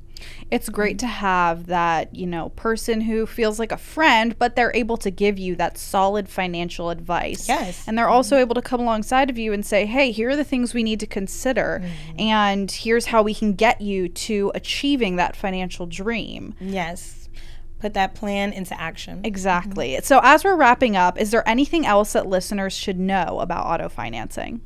it's 0.52 0.70
great 0.70 1.00
to 1.00 1.08
have 1.08 1.68
that, 1.68 2.16
you 2.16 2.28
know, 2.28 2.50
person 2.50 3.02
who 3.02 3.26
feels 3.26 3.60
like 3.60 3.72
a 3.72 3.78
friend, 3.78 4.38
but 4.38 4.56
they're 4.56 4.76
able 4.76 4.98
to 4.98 5.10
give 5.10 5.40
you 5.40 5.56
that 5.56 5.78
solid 5.78 6.30
financial 6.30 6.90
advice. 6.90 7.48
Yes. 7.48 7.88
And 7.88 7.98
they're 7.98 8.10
also 8.10 8.38
able 8.38 8.56
to 8.56 8.62
come 8.62 8.80
alongside 8.80 9.30
of 9.30 9.38
you 9.38 9.54
and 9.54 9.66
say, 9.66 9.86
hey, 9.86 10.12
here 10.12 10.30
are 10.30 10.36
the 10.36 10.44
things 10.44 10.74
we 10.74 10.84
need 10.84 11.00
to 11.00 11.08
consider. 11.08 11.82
Mm-hmm. 11.84 12.20
And 12.20 12.72
here's 12.72 13.08
how 13.08 13.24
we 13.24 13.34
can 13.34 13.54
get 13.54 13.82
you 13.82 14.10
to 14.10 14.52
achieving 14.54 15.16
that 15.16 15.36
financial 15.36 15.86
dream. 15.86 16.56
Yes 16.60 17.24
put 17.84 17.94
that 17.96 18.16
plan 18.16 18.54
into 18.54 18.80
action. 18.80 19.20
Exactly. 19.26 19.90
Mm-hmm. 19.90 20.06
So, 20.06 20.22
as 20.24 20.46
we're 20.46 20.56
wrapping 20.56 20.96
up, 20.96 21.20
is 21.20 21.32
there 21.32 21.48
anything 21.48 21.86
else 21.86 22.14
that 22.14 22.26
listeners 22.26 22.72
should 22.72 22.98
know 22.98 23.40
about 23.42 23.66
auto 23.66 23.90
financing? 23.90 24.62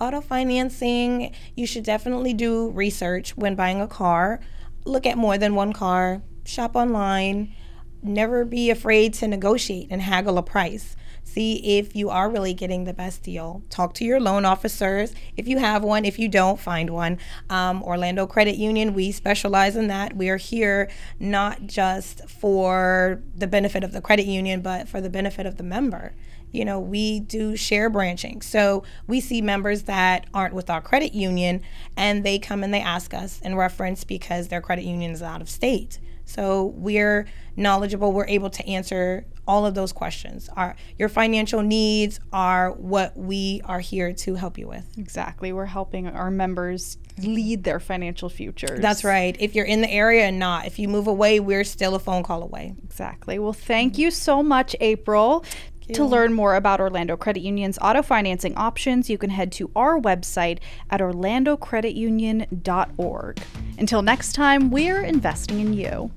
Auto 0.00 0.22
financing, 0.22 1.34
you 1.54 1.66
should 1.66 1.84
definitely 1.84 2.32
do 2.32 2.70
research 2.70 3.36
when 3.36 3.54
buying 3.54 3.82
a 3.82 3.86
car 3.86 4.40
look 4.84 5.06
at 5.06 5.18
more 5.18 5.38
than 5.38 5.54
one 5.54 5.72
car, 5.72 6.22
shop 6.44 6.76
online, 6.76 7.54
never 8.02 8.44
be 8.44 8.70
afraid 8.70 9.14
to 9.14 9.28
negotiate 9.28 9.88
and 9.90 10.02
haggle 10.02 10.38
a 10.38 10.42
price. 10.42 10.96
See 11.26 11.78
if 11.78 11.96
you 11.96 12.10
are 12.10 12.30
really 12.30 12.52
getting 12.52 12.84
the 12.84 12.92
best 12.92 13.22
deal. 13.22 13.62
Talk 13.70 13.94
to 13.94 14.04
your 14.04 14.20
loan 14.20 14.44
officers 14.44 15.14
if 15.36 15.48
you 15.48 15.58
have 15.58 15.82
one. 15.82 16.04
If 16.04 16.18
you 16.18 16.28
don't, 16.28 16.60
find 16.60 16.90
one. 16.90 17.18
Um, 17.48 17.82
Orlando 17.82 18.26
Credit 18.26 18.56
Union, 18.56 18.92
we 18.92 19.10
specialize 19.10 19.74
in 19.74 19.88
that. 19.88 20.14
We 20.14 20.28
are 20.28 20.36
here 20.36 20.90
not 21.18 21.66
just 21.66 22.28
for 22.28 23.22
the 23.34 23.46
benefit 23.46 23.82
of 23.82 23.92
the 23.92 24.02
credit 24.02 24.26
union, 24.26 24.60
but 24.60 24.86
for 24.86 25.00
the 25.00 25.10
benefit 25.10 25.46
of 25.46 25.56
the 25.56 25.64
member 25.64 26.12
you 26.54 26.64
know, 26.64 26.78
we 26.78 27.20
do 27.20 27.56
share 27.56 27.90
branching. 27.90 28.40
So 28.40 28.84
we 29.06 29.20
see 29.20 29.42
members 29.42 29.82
that 29.82 30.26
aren't 30.32 30.54
with 30.54 30.70
our 30.70 30.80
credit 30.80 31.12
union 31.12 31.62
and 31.96 32.24
they 32.24 32.38
come 32.38 32.62
and 32.62 32.72
they 32.72 32.80
ask 32.80 33.12
us 33.12 33.40
in 33.40 33.56
reference 33.56 34.04
because 34.04 34.48
their 34.48 34.60
credit 34.60 34.84
union 34.84 35.10
is 35.10 35.20
out 35.20 35.40
of 35.40 35.50
state. 35.50 35.98
So 36.24 36.66
we're 36.76 37.26
knowledgeable, 37.56 38.12
we're 38.12 38.26
able 38.26 38.50
to 38.50 38.66
answer 38.66 39.26
all 39.46 39.66
of 39.66 39.74
those 39.74 39.92
questions. 39.92 40.48
Our 40.56 40.74
your 40.98 41.08
financial 41.08 41.62
needs 41.62 42.18
are 42.32 42.72
what 42.72 43.16
we 43.16 43.60
are 43.64 43.80
here 43.80 44.12
to 44.12 44.34
help 44.34 44.56
you 44.56 44.68
with. 44.68 44.86
Exactly. 44.96 45.52
We're 45.52 45.66
helping 45.66 46.06
our 46.06 46.30
members 46.30 46.98
lead 47.18 47.64
their 47.64 47.78
financial 47.78 48.28
futures. 48.28 48.80
That's 48.80 49.04
right. 49.04 49.36
If 49.38 49.54
you're 49.54 49.66
in 49.66 49.82
the 49.82 49.90
area 49.90 50.24
and 50.24 50.38
not, 50.38 50.66
if 50.66 50.78
you 50.78 50.88
move 50.88 51.06
away, 51.06 51.40
we're 51.40 51.64
still 51.64 51.94
a 51.94 51.98
phone 51.98 52.22
call 52.22 52.42
away. 52.42 52.74
Exactly. 52.84 53.38
Well, 53.38 53.52
thank 53.52 53.98
you 53.98 54.10
so 54.10 54.42
much, 54.42 54.74
April. 54.80 55.44
To 55.92 56.04
learn 56.04 56.32
more 56.32 56.54
about 56.54 56.80
Orlando 56.80 57.16
Credit 57.16 57.42
Union's 57.42 57.78
auto 57.80 58.02
financing 58.02 58.56
options, 58.56 59.10
you 59.10 59.18
can 59.18 59.30
head 59.30 59.52
to 59.52 59.70
our 59.76 60.00
website 60.00 60.58
at 60.90 61.00
orlandocreditunion.org. 61.00 63.42
Until 63.78 64.02
next 64.02 64.32
time, 64.32 64.70
we're 64.70 65.02
investing 65.02 65.60
in 65.60 65.74
you. 65.74 66.10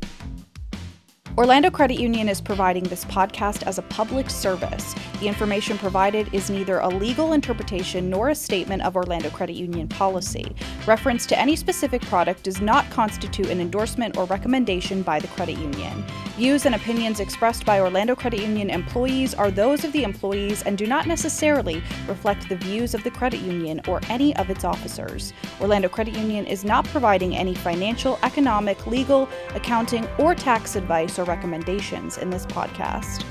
Orlando 1.38 1.70
Credit 1.70 2.00
Union 2.00 2.28
is 2.28 2.42
providing 2.42 2.84
this 2.86 3.06
podcast 3.06 3.62
as 3.68 3.78
a 3.78 3.84
public 3.84 4.28
service. 4.28 4.96
The 5.20 5.28
information 5.28 5.78
provided 5.78 6.34
is 6.34 6.50
neither 6.50 6.80
a 6.80 6.88
legal 6.88 7.34
interpretation 7.34 8.10
nor 8.10 8.30
a 8.30 8.36
statement 8.36 8.82
of 8.82 8.96
Orlando 8.96 9.30
Credit 9.30 9.56
Union 9.56 9.88
policy. 9.88 10.56
Reference 10.88 11.28
to 11.28 11.40
any 11.40 11.56
specific 11.56 12.02
product 12.02 12.42
does 12.42 12.60
not 12.60 12.90
constitute 12.90 13.52
an 13.52 13.62
endorsement 13.62 14.18
or 14.18 14.26
recommendation 14.26 15.04
by 15.04 15.20
the 15.20 15.28
credit 15.28 15.60
union. 15.60 16.04
Views 16.38 16.66
and 16.66 16.74
opinions 16.74 17.20
expressed 17.20 17.66
by 17.66 17.80
Orlando 17.80 18.16
Credit 18.16 18.42
Union 18.42 18.72
employees 18.72 19.36
are 19.36 19.52
those 19.52 19.84
of 19.84 19.92
the 19.92 20.04
employees 20.04 20.64
and 20.64 20.76
do 20.76 20.88
not 20.88 21.06
necessarily 21.06 21.84
reflect 22.08 22.50
the 22.50 22.56
views 22.56 22.96
of 22.96 23.04
the 23.04 23.12
credit 23.12 23.42
union 23.42 23.80
or 23.88 24.02
any 24.10 24.36
of 24.38 24.50
its 24.50 24.64
officers. 24.64 25.34
Orlando 25.62 25.88
Credit 25.88 26.16
Union 26.16 26.48
is 26.48 26.64
not 26.64 26.86
providing 26.86 27.36
any 27.36 27.54
financial, 27.54 28.18
economic, 28.24 28.88
legal, 28.88 29.30
accounting, 29.54 30.08
or 30.18 30.34
tax 30.34 30.76
advice 30.76 31.20
or 31.20 31.27
recommendations 31.28 32.18
in 32.18 32.30
this 32.30 32.46
podcast. 32.46 33.24